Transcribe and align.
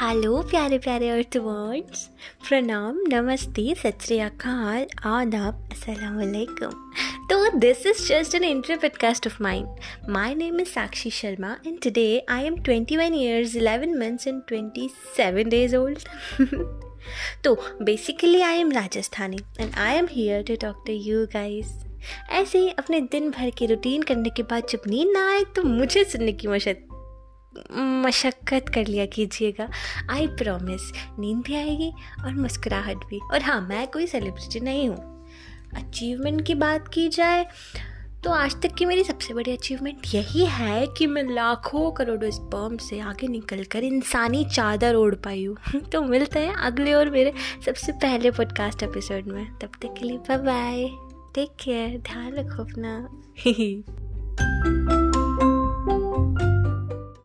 Hello 0.00 0.40
प्यारे 0.42 0.78
प्यारे 0.78 1.08
अर्थवर्ड्स 1.08 2.00
प्रणाम, 2.48 2.96
नमस्ते, 3.08 3.74
सत 3.74 4.02
श्रीकाल 4.02 4.86
आदाब, 5.04 5.68
अस्सलाम 5.72 6.16
वालेकुम. 6.16 6.72
तो 7.30 7.58
this 7.58 7.86
is 7.86 8.02
just 8.08 8.34
an 8.34 8.44
inter 8.44 8.76
podcast 8.76 9.26
of 9.26 9.42
mind 9.42 10.10
my 10.10 10.34
name 10.34 10.60
is 10.60 10.68
Sakshi 10.68 11.10
Sharma 11.10 11.56
and 11.66 11.78
today 11.82 12.26
I 12.28 12.44
am 12.44 12.56
21 12.62 13.14
years 13.14 13.56
11 13.56 13.94
months 14.00 14.26
and 14.26 14.42
27 14.52 15.48
days 15.48 15.76
old 15.76 15.98
तो 17.44 17.54
basically 17.82 18.40
I 18.40 18.58
am 18.58 18.72
Rajasthani 18.72 19.38
and 19.60 19.74
I 19.74 19.94
am 19.94 20.08
here 20.10 20.42
to 20.42 20.56
talk 20.56 20.84
to 20.86 20.92
you 20.92 21.24
guys 21.26 21.72
ऐसे 22.32 22.58
ही 22.58 22.68
अपने 22.68 23.00
दिन 23.12 23.30
भर 23.30 23.50
की 23.50 23.66
routine 23.66 24.02
करने 24.02 24.30
के 24.30 24.42
बाद 24.42 24.66
जब 24.70 24.82
नींद 24.88 25.12
ना 25.12 25.28
आए 25.30 25.44
तो 25.56 25.62
मुझे 25.62 26.04
सुनने 26.04 26.32
की 26.32 26.48
मशक्क़त 26.48 26.95
मशक्क़त 27.72 28.68
कर 28.68 28.86
लिया 28.86 29.06
कीजिएगा। 29.06 29.68
आई 30.10 30.26
प्रॉमिस 30.26 30.92
नींद 31.18 31.38
भी 31.38 31.56
आएगी 31.56 31.92
और 32.24 32.34
मुस्कुराहट 32.34 32.96
भी। 32.96 33.20
और 33.32 33.42
हाँ 33.42 33.60
मैं 33.60 33.86
कोई 33.86 34.06
सेलिब्रिटी 34.06 34.60
नहीं 34.60 34.88
हूँ। 34.88 35.26
अचीवमेंट 35.76 36.46
की 36.46 36.54
बात 36.54 36.88
की 36.88 37.08
जाए 37.08 37.46
तो 38.24 38.30
आज 38.30 38.62
तक 38.62 38.74
की 38.74 38.84
मेरी 38.84 39.04
सबसे 39.04 39.34
बड़ी 39.34 39.52
अचीवमेंट 39.52 39.98
यही 40.14 40.46
है 40.46 40.86
कि 40.86 41.06
मैं 41.06 41.22
लाखों 41.22 41.90
करोड़ों 41.90 42.30
स्पर्म 42.30 42.76
से 42.76 43.00
आगे 43.00 43.28
निकल 43.28 43.64
कर 43.64 43.84
इंसानी 43.84 44.44
चादर 44.44 44.94
ओढ़ 44.94 45.14
पाई 45.14 45.44
हूँ। 45.44 45.80
तो 45.92 46.02
मिलते 46.02 46.40
हैं 46.40 46.54
अगले 46.54 46.94
और 46.94 47.10
मेरे 47.10 47.32
सबसे 47.66 47.92
पहले 47.92 48.30
पॉडकास्ट 48.30 48.82
एपिसोड 48.82 49.24
में। 49.24 49.46
तब 49.46 49.70
तक 49.82 49.94
के 49.98 50.04
लिए 50.04 50.16
बाय 50.16 50.38
बाय 50.38 50.90
टेक 51.34 51.50
केयर 51.64 51.98
ध्यान 51.98 52.34
रखो 52.34 52.62
अपना। 52.62 54.92